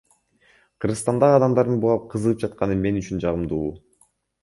[0.85, 3.73] Кыргызстандагы адамдардын буга кызыгып жатканы мен үчүн жагымдуу.